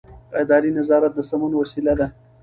اداري 0.41 0.71
نظارت 0.79 1.11
د 1.15 1.19
سمون 1.29 1.51
وسیله 1.61 1.93
ده. 1.99 2.07